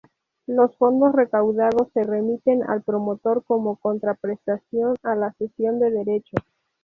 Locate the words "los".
0.47-0.75